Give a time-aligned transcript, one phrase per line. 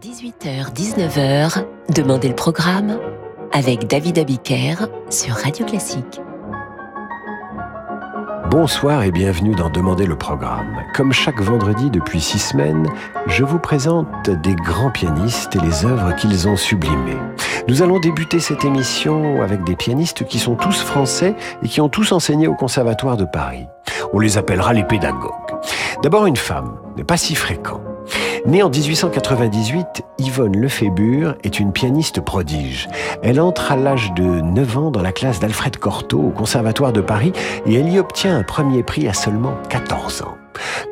[0.00, 2.98] 18h-19h, Demandez le programme
[3.52, 6.20] avec David Abiker sur Radio Classique.
[8.50, 10.82] Bonsoir et bienvenue dans Demandez le programme.
[10.94, 12.88] Comme chaque vendredi depuis six semaines,
[13.26, 17.18] je vous présente des grands pianistes et les œuvres qu'ils ont sublimées.
[17.68, 21.88] Nous allons débuter cette émission avec des pianistes qui sont tous français et qui ont
[21.88, 23.66] tous enseigné au Conservatoire de Paris.
[24.12, 25.30] On les appellera les pédagogues.
[26.02, 27.80] D'abord une femme, mais pas si fréquent.
[28.46, 32.88] Née en 1898, Yvonne Lefébure est une pianiste prodige.
[33.22, 37.00] Elle entre à l'âge de 9 ans dans la classe d'Alfred Cortot au Conservatoire de
[37.00, 37.32] Paris
[37.64, 40.36] et elle y obtient un premier prix à seulement 14 ans.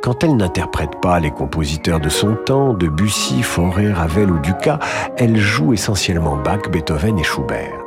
[0.02, 4.78] Quand elle n'interprète pas les compositeurs de son temps, de Bussy, Fauré, Ravel ou Ducas,
[5.19, 7.83] elle joue essentiellement Bach, Beethoven et Schubert.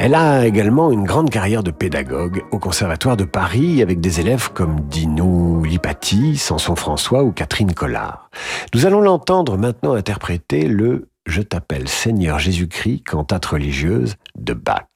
[0.00, 4.52] Elle a également une grande carrière de pédagogue au Conservatoire de Paris avec des élèves
[4.52, 8.30] comme Dino Lipati, Samson François ou Catherine Collard.
[8.74, 14.86] Nous allons l'entendre maintenant interpréter le Je t'appelle Seigneur Jésus-Christ, cantate religieuse de Bach,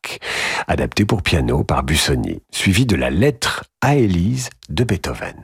[0.69, 5.43] adapté pour piano par Busoni, suivi de la lettre à Élise de Beethoven.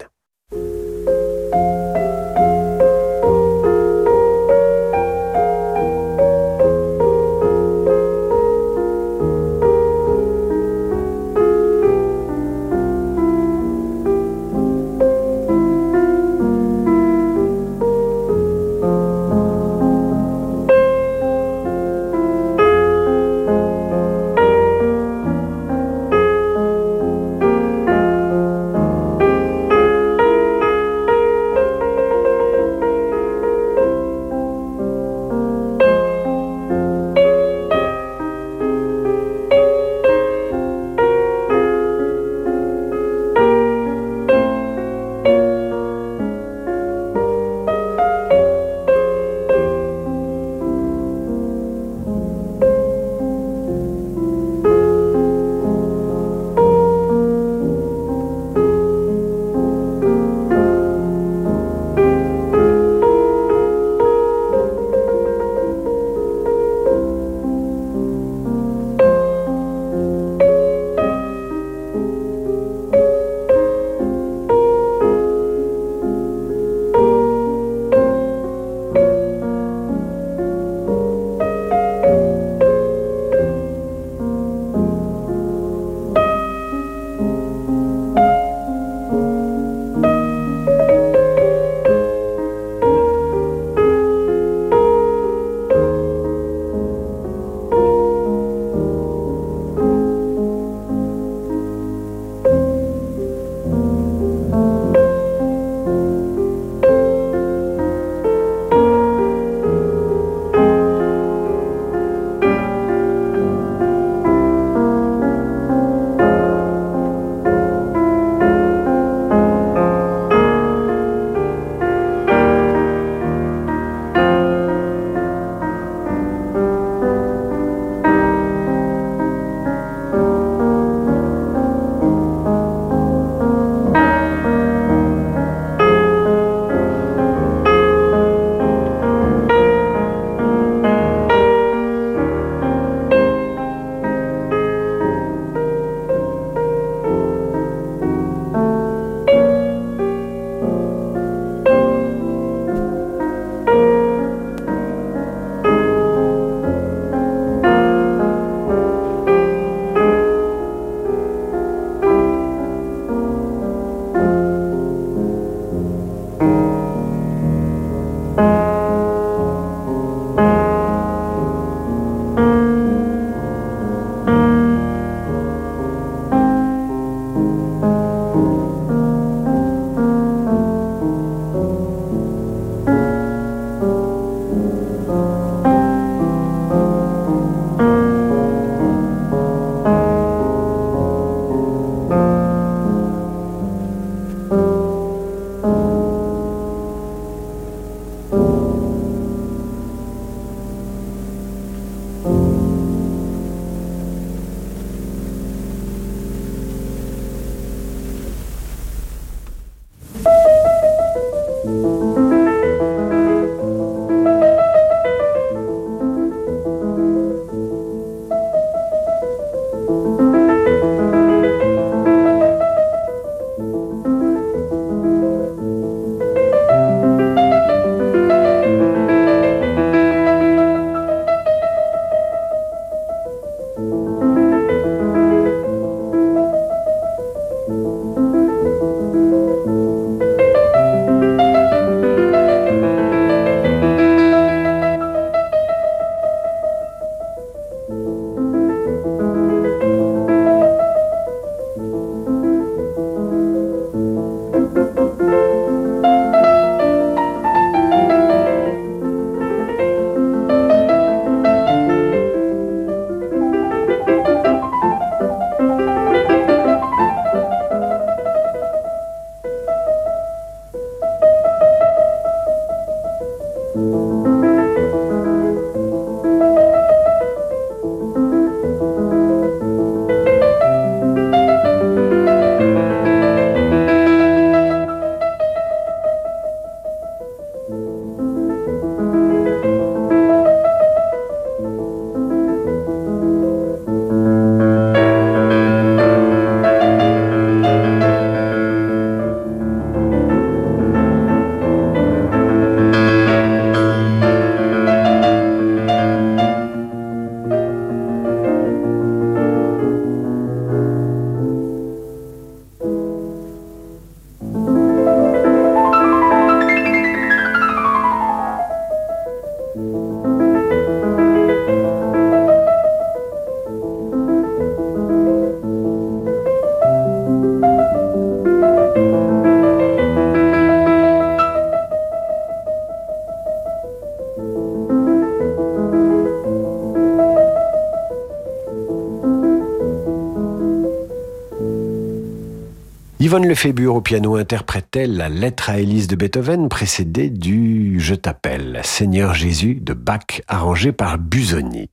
[343.28, 348.80] Yvonne Lefébure au piano interprétait la lettre à Élise de Beethoven précédée du Je t'appelle,
[348.84, 351.90] Seigneur Jésus de Bach arrangé par Busoni?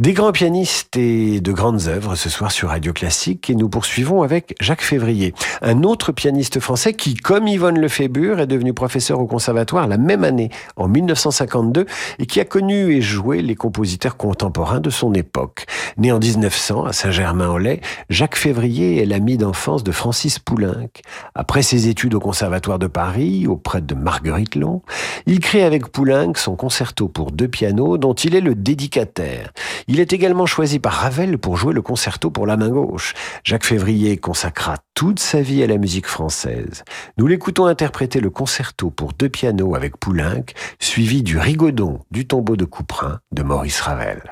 [0.00, 4.22] Des grands pianistes et de grandes œuvres ce soir sur Radio Classique et nous poursuivons
[4.22, 9.26] avec Jacques Février, un autre pianiste français qui, comme Yvonne Lefébure, est devenu professeur au
[9.26, 11.84] conservatoire la même année, en 1952,
[12.18, 15.66] et qui a connu et joué les compositeurs contemporains de son époque.
[15.98, 20.88] Né en 1900 à Saint-Germain-en-Laye, Jacques Février est l'ami d'enfance de Francis Poulenc.
[21.34, 24.80] Après ses études au conservatoire de Paris, auprès de Marguerite Long,
[25.26, 29.52] il crée avec Poulenc son concerto pour deux pianos dont il est le dédicataire.
[29.92, 33.12] Il est également choisi par Ravel pour jouer le concerto pour la main gauche.
[33.42, 36.84] Jacques Février consacra toute sa vie à la musique française.
[37.18, 40.44] Nous l'écoutons interpréter le concerto pour deux pianos avec Poulenc,
[40.78, 44.22] suivi du Rigodon du tombeau de Couperin de Maurice Ravel.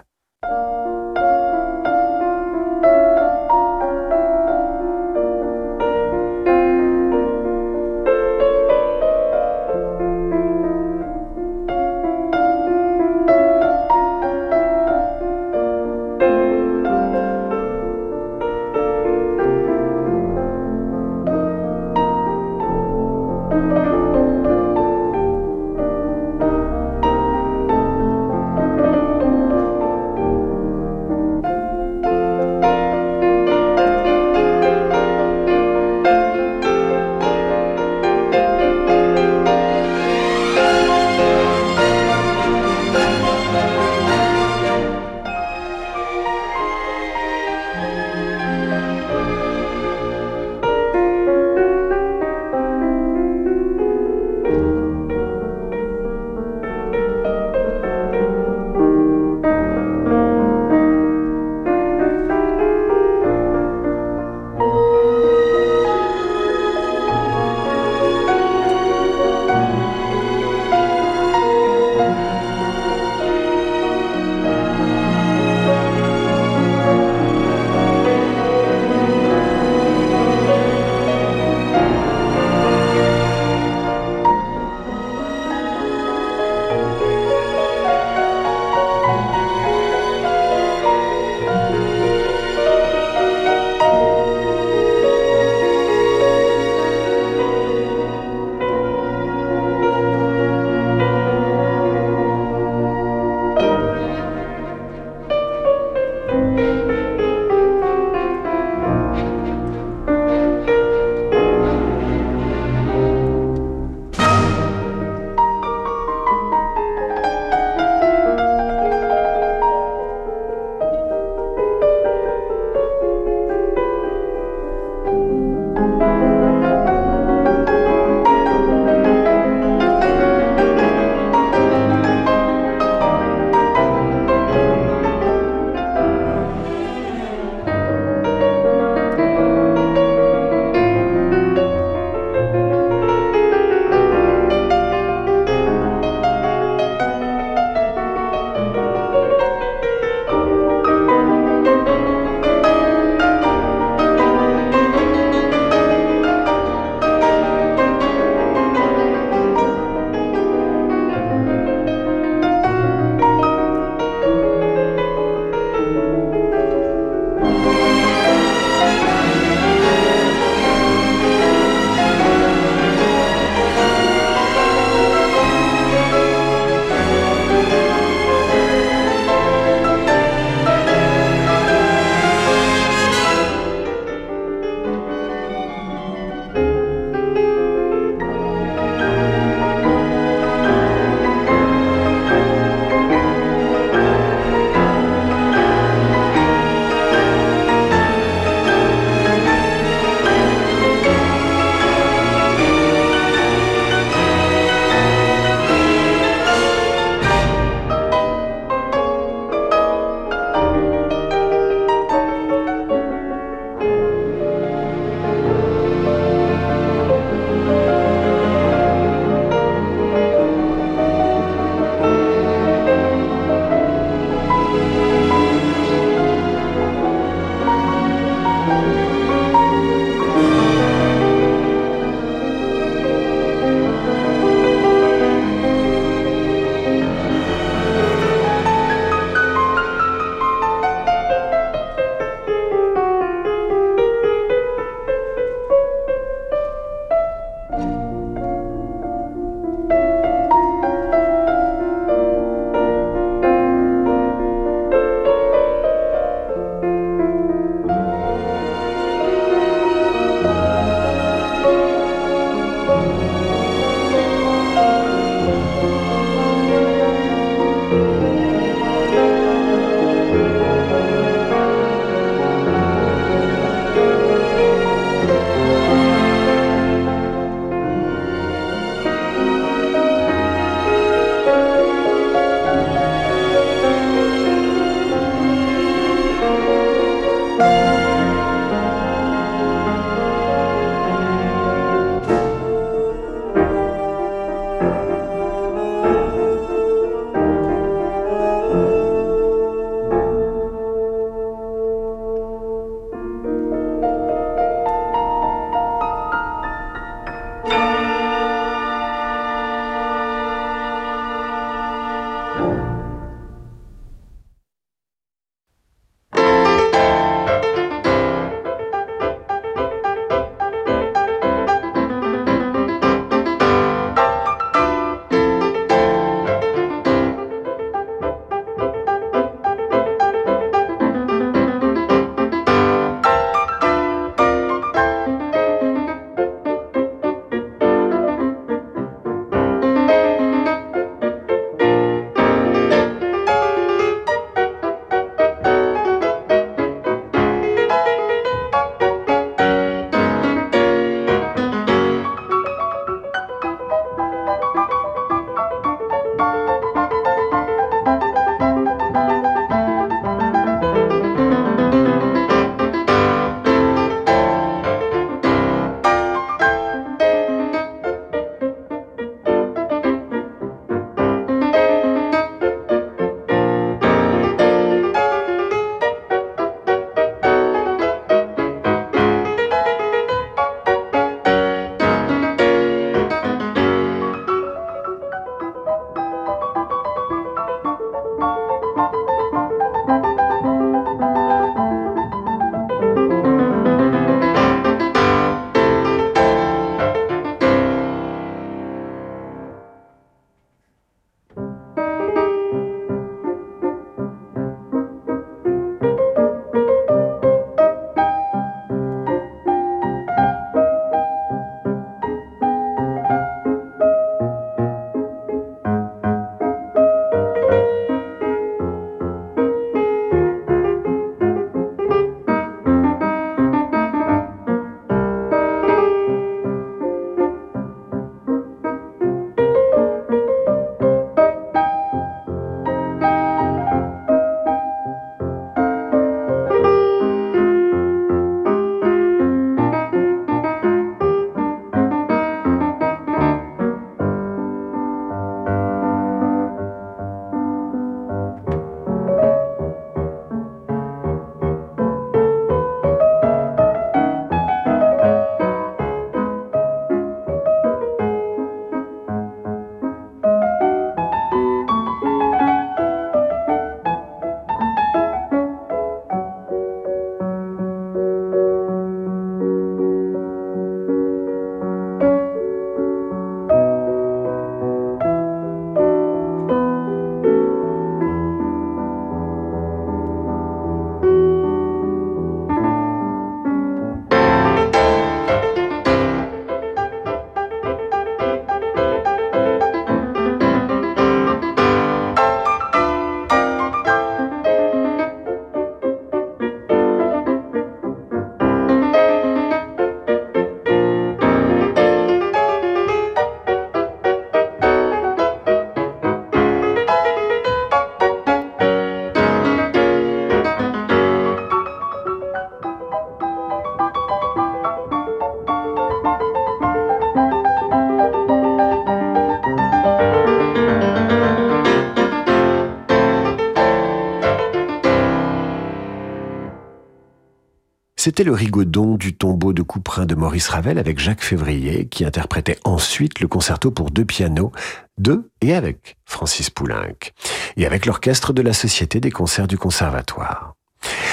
[528.38, 532.78] C'était le rigodon du tombeau de Couperin de Maurice Ravel avec Jacques Février, qui interprétait
[532.84, 534.70] ensuite le concerto pour deux pianos,
[535.18, 537.32] de et avec Francis Poulenc,
[537.76, 540.76] et avec l'orchestre de la Société des concerts du Conservatoire.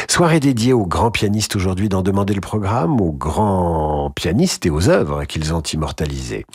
[0.07, 4.89] Soirée dédiée aux grands pianistes aujourd'hui d'en demander le programme, aux grands pianistes et aux
[4.89, 6.45] œuvres qu'ils ont immortalisées.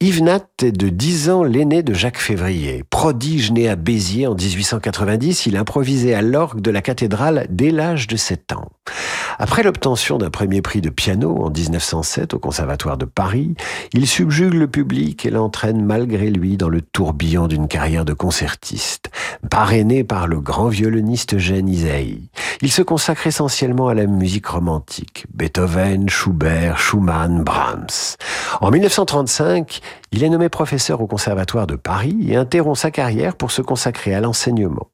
[0.00, 2.84] Yves Nat est de 10 ans l'aîné de Jacques Février.
[2.90, 8.06] Prodige né à Béziers en 1890, il improvisait à l'orgue de la cathédrale dès l'âge
[8.06, 8.68] de 7 ans.
[9.38, 13.54] Après l'obtention d'un premier prix de piano en 1907 au Conservatoire de Paris,
[13.92, 19.10] il subjugue le public et l'entraîne malgré lui dans le tourbillon d'une carrière de concertiste,
[19.50, 22.30] parrainé par le grand violoniste Eugène Isaïe.
[22.62, 25.26] Il se consacre essentiellement à la musique romantique.
[25.34, 28.16] Beethoven, Schubert, Schumann, Brahms.
[28.62, 29.80] En 1935,
[30.12, 34.14] il est nommé professeur au Conservatoire de Paris et interrompt sa carrière pour se consacrer
[34.14, 34.88] à l'enseignement.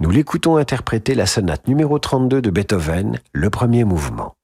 [0.00, 4.34] Nous l'écoutons interpréter la sonate numéro 32 de Beethoven, le premier mouvement.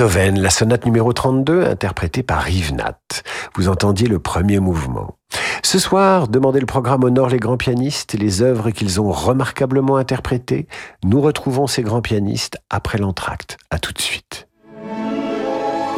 [0.00, 2.98] La sonate numéro 32, interprétée par Nat.
[3.54, 5.18] Vous entendiez le premier mouvement.
[5.62, 9.98] Ce soir, demandez le programme honore les grands pianistes et les œuvres qu'ils ont remarquablement
[9.98, 10.68] interprétées.
[11.04, 13.58] Nous retrouvons ces grands pianistes après l'entracte.
[13.68, 14.48] À tout de suite.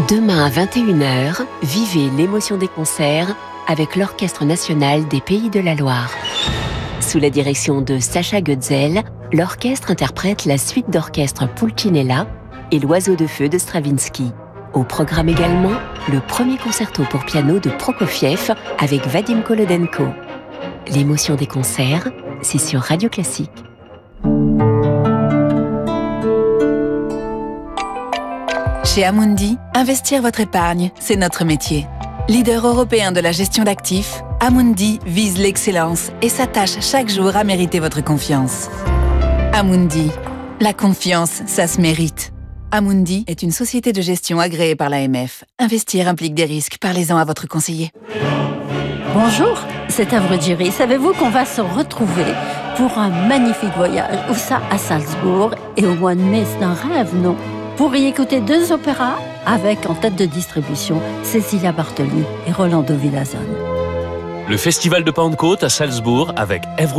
[0.08, 3.36] Demain à 21h, vivez l'émotion des concerts
[3.68, 6.10] avec l'Orchestre national des Pays de la Loire.
[6.98, 12.26] Sous la direction de Sacha Goetzel, l'orchestre interprète la suite d'orchestre Pulcinella
[12.72, 14.32] et L'Oiseau de Feu de Stravinsky.
[14.72, 15.78] Au programme également,
[16.10, 20.04] le premier concerto pour piano de Prokofiev avec Vadim Kolodenko.
[20.88, 22.08] L'émotion des concerts,
[22.40, 23.50] c'est sur Radio Classique.
[28.84, 31.86] Chez Amundi, investir votre épargne, c'est notre métier.
[32.28, 37.80] Leader européen de la gestion d'actifs, Amundi vise l'excellence et s'attache chaque jour à mériter
[37.80, 38.68] votre confiance.
[39.52, 40.10] Amundi,
[40.60, 42.31] la confiance, ça se mérite.
[42.74, 45.44] Amundi est une société de gestion agréée par l'AMF.
[45.58, 46.78] Investir implique des risques.
[46.80, 47.90] Parlez-en à votre conseiller.
[49.12, 50.70] Bonjour, c'est Avrudjiri.
[50.70, 52.24] Savez-vous qu'on va se retrouver
[52.78, 56.72] pour un magnifique voyage Où ça à Salzbourg et au mois de mai, c'est un
[56.72, 57.36] rêve, non?
[57.76, 63.81] Pour y écouter deux opéras avec en tête de distribution Cecilia Bartoli et Rolando Villazone.
[64.52, 66.92] Le festival de Pentecôte à Salzbourg avec Ève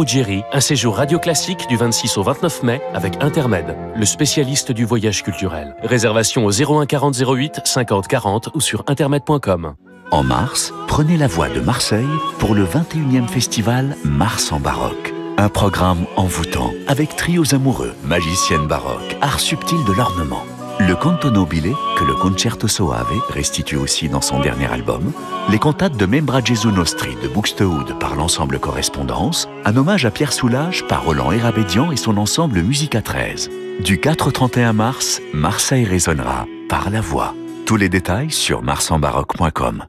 [0.51, 5.21] un séjour radio classique du 26 au 29 mai avec Intermed, le spécialiste du voyage
[5.21, 5.75] culturel.
[5.83, 9.75] Réservation au 01 40 08 50 40 ou sur intermed.com.
[10.09, 12.07] En mars, prenez la voie de Marseille
[12.39, 15.13] pour le 21e festival Mars en baroque.
[15.37, 20.43] Un programme envoûtant avec trios amoureux, magiciennes baroques, art subtil de l'ornement.
[20.79, 25.11] Le canto nobile, que le Concerto Soave restitue aussi dans son dernier album,
[25.49, 30.33] les cantates de Membra Gesù Nostri de Buxtehude par l'ensemble Correspondance, un hommage à Pierre
[30.33, 33.49] Soulages par Roland Hérabédian et son ensemble Musica 13.
[33.81, 37.35] Du 4 au 31 mars, Marseille résonnera par la voix.
[37.65, 39.85] Tous les détails sur marsambaroque.com.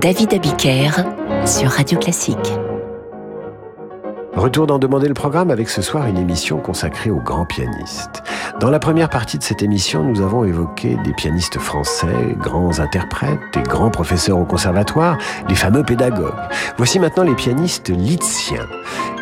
[0.00, 0.90] David Abiker
[1.46, 2.63] sur Radio Classique.
[4.36, 8.24] Retour d'en demander le programme avec ce soir une émission consacrée aux grands pianistes.
[8.58, 13.56] Dans la première partie de cette émission, nous avons évoqué des pianistes français, grands interprètes
[13.56, 15.18] et grands professeurs au conservatoire,
[15.48, 16.34] les fameux pédagogues.
[16.76, 18.66] Voici maintenant les pianistes litziens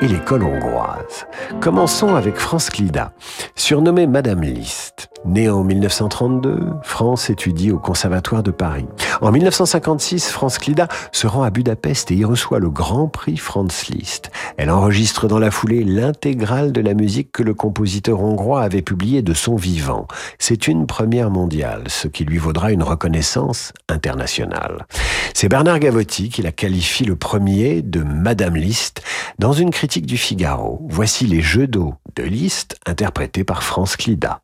[0.00, 1.26] et l'école hongroise.
[1.60, 3.12] Commençons avec Franz Klida,
[3.54, 5.08] surnommé Madame Liszt.
[5.24, 8.88] Né en 1932, France étudie au Conservatoire de Paris.
[9.20, 13.86] En 1956, Franz Klida se rend à Budapest et y reçoit le Grand Prix Franz
[13.88, 14.32] Liszt.
[14.56, 19.20] Elle enregistre dans la foulée l'intégrale de la musique que le compositeur hongrois avait publiée
[19.20, 20.06] de son vivant.
[20.38, 24.86] C'est une première mondiale, ce qui lui vaudra une reconnaissance internationale.
[25.34, 29.02] C'est Bernard Gavotti qui la qualifie le premier de Madame Liszt
[29.40, 30.86] dans une critique du Figaro.
[30.88, 34.40] Voici les jeux d'eau de Liszt interprétés par Franz Klida.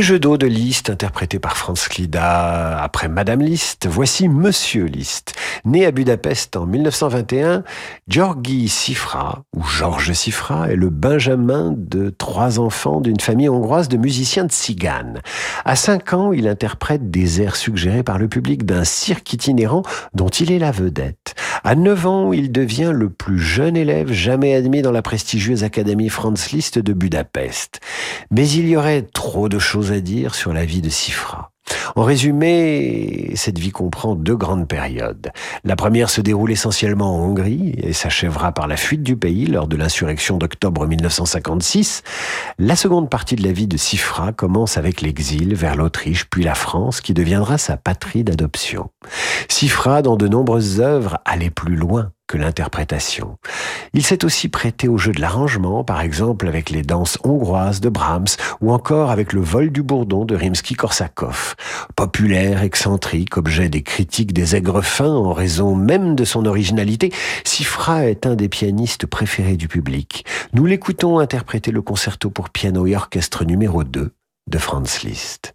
[0.00, 5.34] Les jeux d'eau de Liszt, interprétés par Franz Klida après Madame Liszt, voici Monsieur Liszt.
[5.66, 7.64] Né à Budapest en 1921,
[8.08, 13.98] Georgi Sifra, ou Georges Sifra, est le benjamin de trois enfants d'une famille hongroise de
[13.98, 15.20] musiciens de tziganes.
[15.66, 19.82] À cinq ans, il interprète des airs suggérés par le public d'un cirque itinérant
[20.14, 21.34] dont il est la vedette.
[21.62, 26.08] À 9 ans, il devient le plus jeune élève jamais admis dans la prestigieuse Académie
[26.08, 27.80] Franz Liszt de Budapest.
[28.30, 31.52] Mais il y aurait trop de choses à dire sur la vie de Sifra.
[31.96, 35.30] En résumé, cette vie comprend deux grandes périodes.
[35.64, 39.68] La première se déroule essentiellement en Hongrie et s'achèvera par la fuite du pays lors
[39.68, 42.02] de l'insurrection d'octobre 1956.
[42.58, 46.54] La seconde partie de la vie de Sifra commence avec l'exil vers l'Autriche puis la
[46.54, 48.90] France qui deviendra sa patrie d'adoption.
[49.48, 53.38] Sifra, dans de nombreuses œuvres, allait plus loin que l'interprétation.
[53.92, 57.88] Il s'est aussi prêté au jeu de l'arrangement, par exemple avec les danses hongroises de
[57.88, 61.56] Brahms ou encore avec le vol du bourdon de Rimsky-Korsakov.
[61.96, 67.12] Populaire, excentrique, objet des critiques des aigres fins en raison même de son originalité,
[67.42, 70.24] Sifra est un des pianistes préférés du public.
[70.52, 74.12] Nous l'écoutons interpréter le concerto pour piano et orchestre numéro 2
[74.46, 75.54] de Franz Liszt.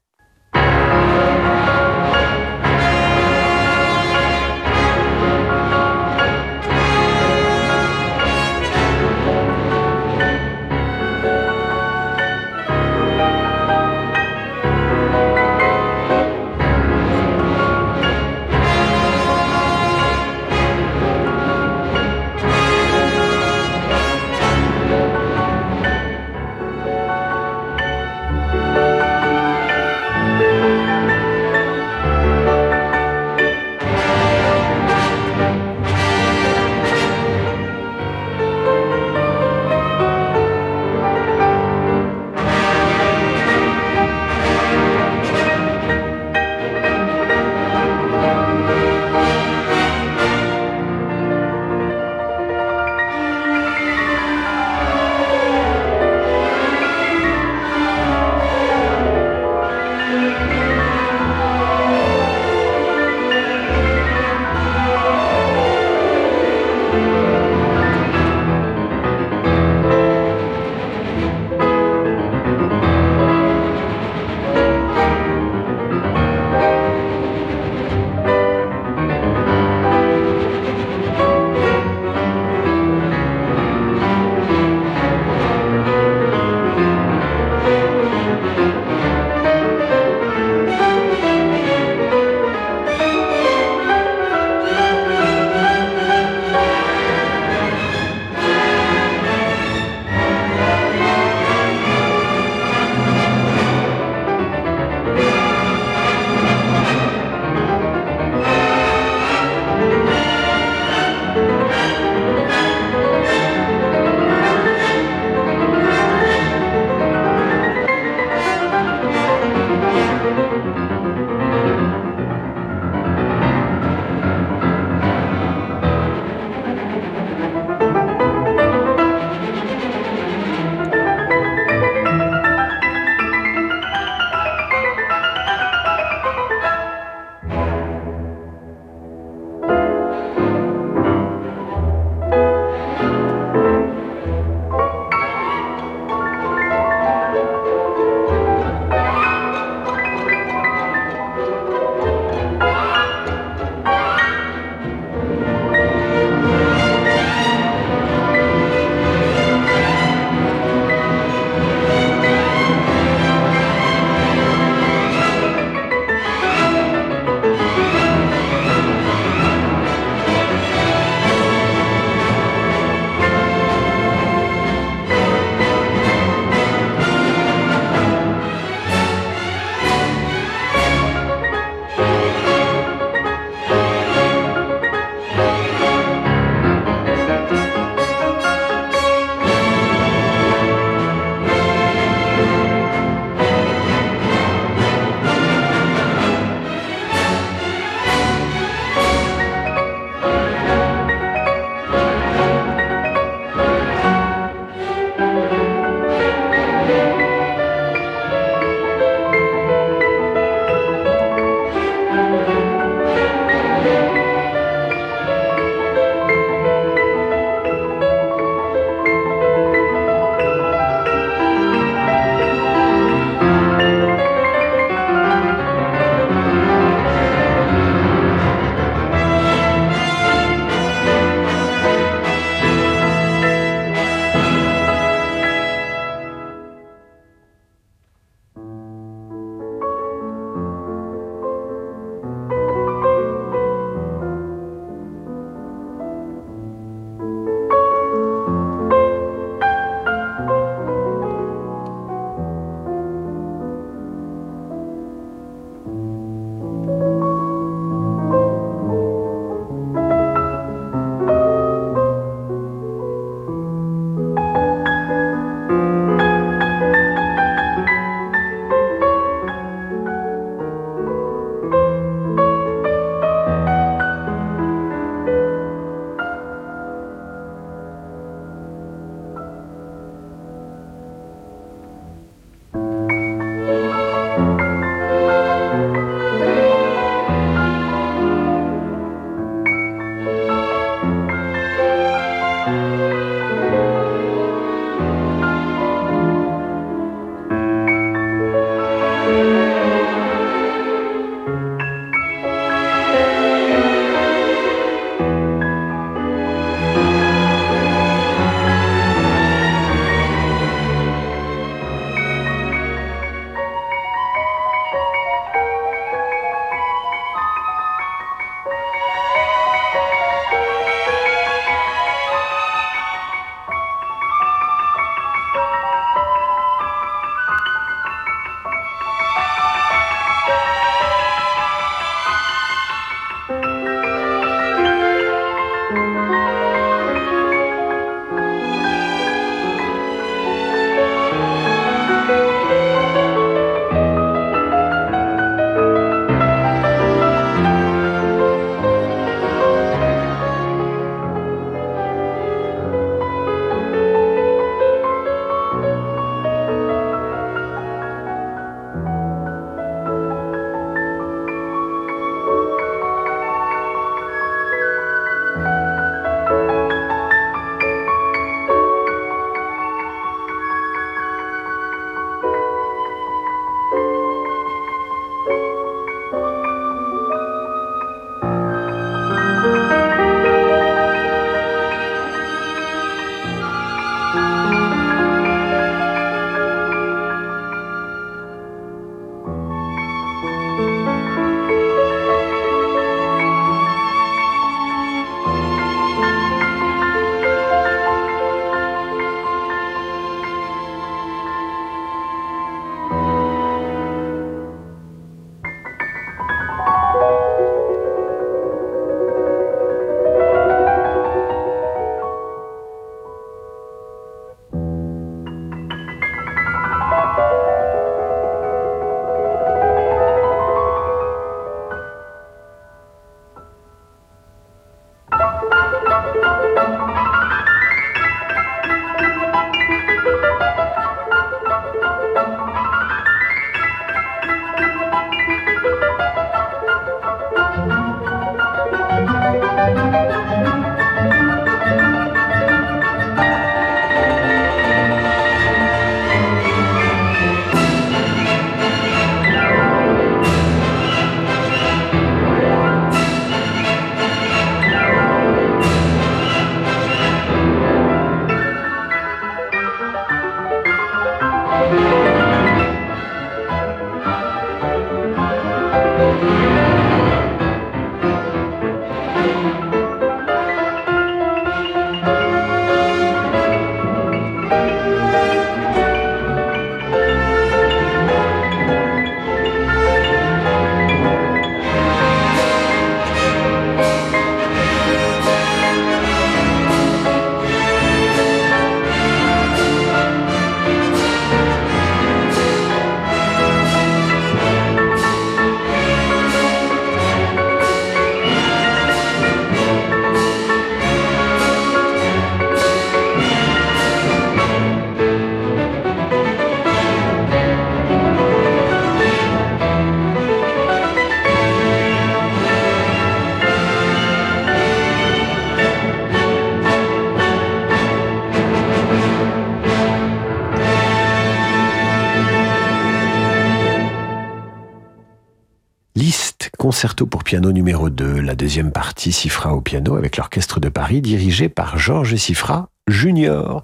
[526.86, 531.20] Concerto pour piano numéro 2, la deuxième partie Sifra au piano avec l'Orchestre de Paris
[531.20, 533.82] dirigé par Georges Sifra Junior.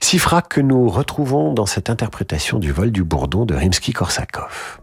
[0.00, 4.78] Sifra que nous retrouvons dans cette interprétation du vol du Bourdon de Rimsky-Korsakov.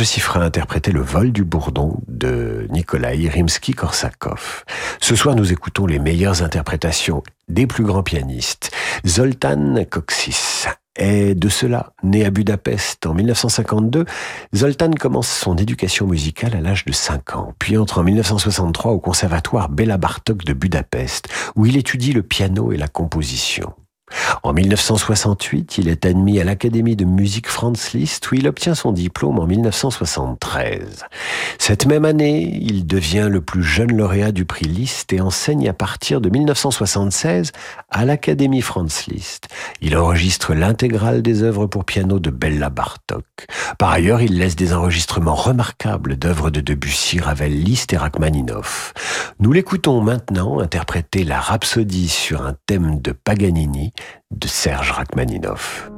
[0.00, 4.64] Georges Siffrin interprétait le vol du bourdon de Nikolai Rimsky-Korsakov.
[4.98, 8.70] Ce soir, nous écoutons les meilleures interprétations des plus grands pianistes.
[9.06, 14.06] Zoltan Koksis est de cela, né à Budapest en 1952,
[14.56, 19.00] Zoltan commence son éducation musicale à l'âge de 5 ans, puis entre en 1963 au
[19.00, 23.74] conservatoire Béla Bartok de Budapest, où il étudie le piano et la composition.
[24.42, 28.92] En 1968, il est admis à l'Académie de musique Franz Liszt où il obtient son
[28.92, 31.04] diplôme en 1973.
[31.58, 35.72] Cette même année, il devient le plus jeune lauréat du prix Liszt et enseigne à
[35.72, 37.52] partir de 1976
[37.90, 39.48] à l'Académie Franz Liszt.
[39.80, 43.24] Il enregistre l'intégrale des œuvres pour piano de Bella Bartok.
[43.78, 48.94] Par ailleurs, il laisse des enregistrements remarquables d'œuvres de Debussy, Ravel, Liszt et Rachmaninoff.
[49.38, 53.92] Nous l'écoutons maintenant interpréter la rhapsodie sur un thème de Paganini
[54.30, 55.90] de Serge Rachmaninoff.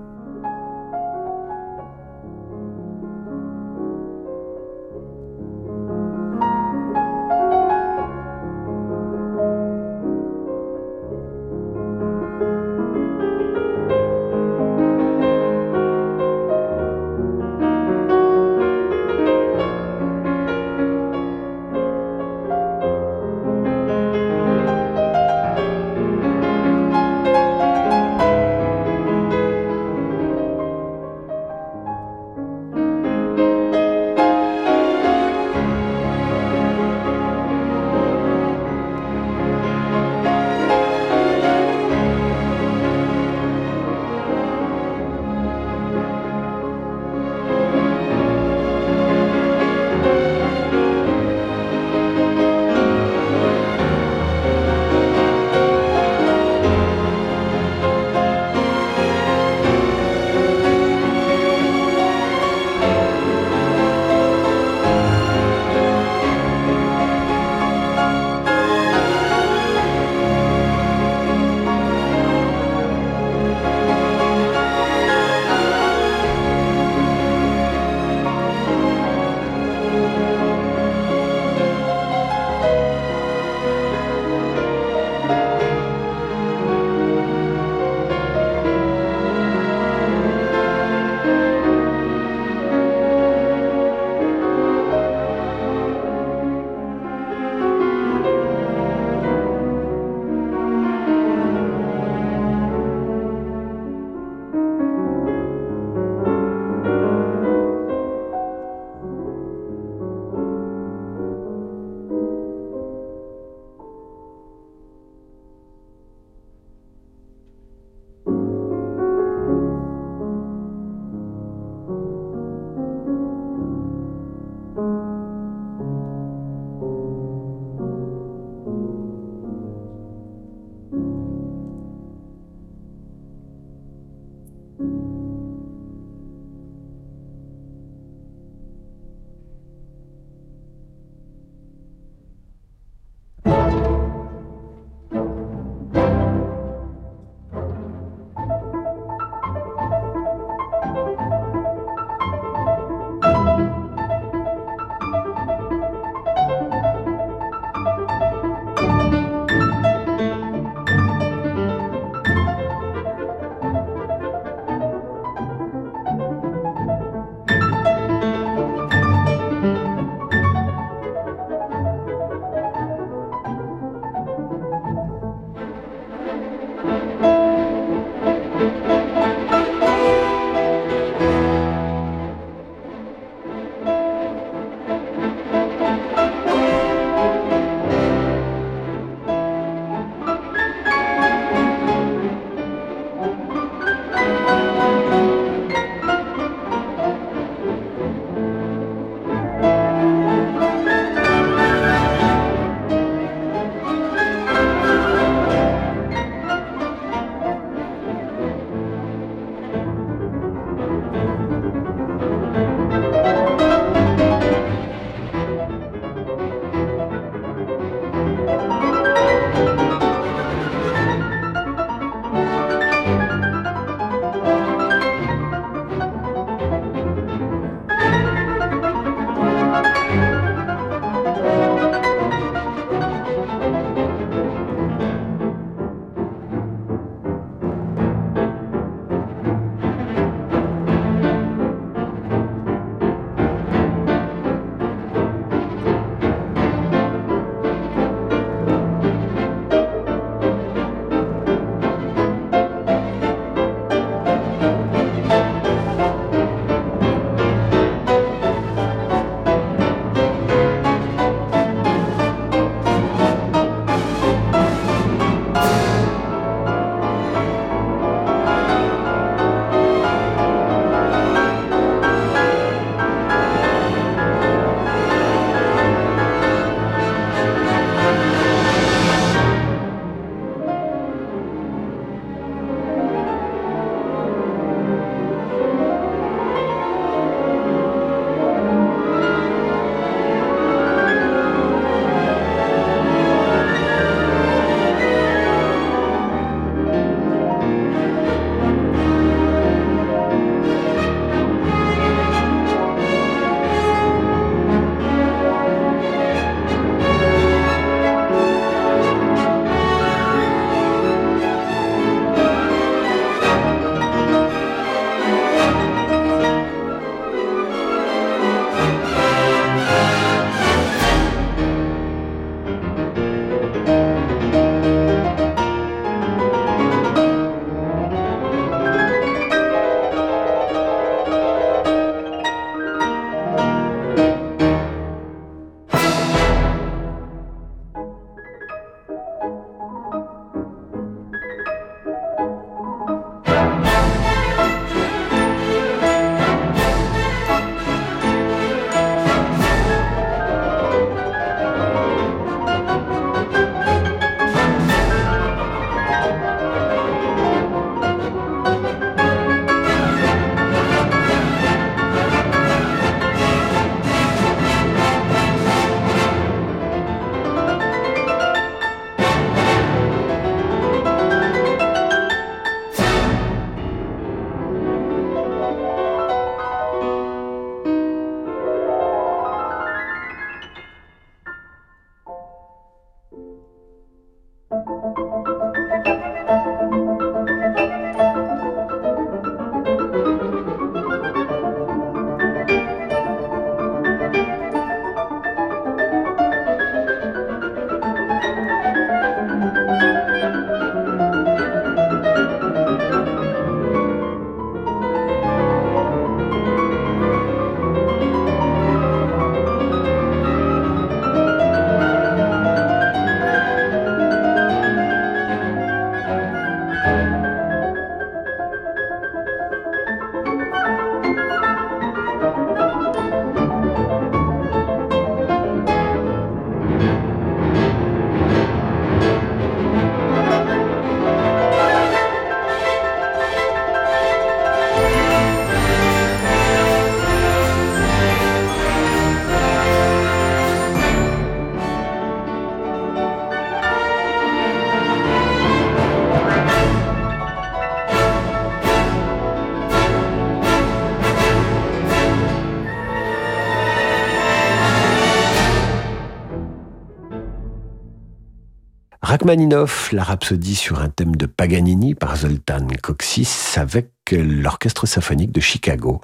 [459.43, 465.61] Rachmaninoff, la rhapsodie sur un thème de Paganini par Zoltan Koksis avec l'Orchestre symphonique de
[465.61, 466.21] Chicago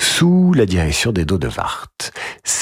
[0.00, 1.90] sous la direction d'Edo de Wart.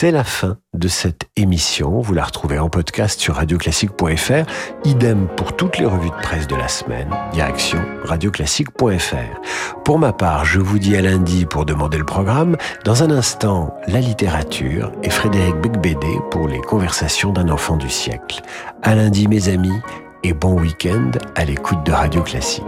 [0.01, 2.01] C'est la fin de cette émission.
[2.01, 4.51] Vous la retrouvez en podcast sur radioclassique.fr.
[4.87, 7.11] Idem pour toutes les revues de presse de la semaine.
[7.35, 9.83] Direction radioclassique.fr.
[9.85, 12.57] Pour ma part, je vous dis à lundi pour demander le programme.
[12.87, 18.41] Dans un instant, la littérature et Frédéric Becbédé pour les conversations d'un enfant du siècle.
[18.83, 19.83] À lundi, mes amis,
[20.23, 22.65] et bon week-end à l'écoute de Radio Classique.